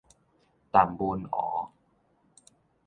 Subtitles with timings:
[0.71, 1.69] 淡文湖